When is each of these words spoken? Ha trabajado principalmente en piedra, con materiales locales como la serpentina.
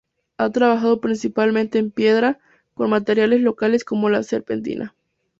Ha 0.39 0.49
trabajado 0.49 0.99
principalmente 0.99 1.77
en 1.77 1.91
piedra, 1.91 2.39
con 2.73 2.89
materiales 2.89 3.41
locales 3.41 3.85
como 3.85 4.09
la 4.09 4.23
serpentina. 4.23 4.95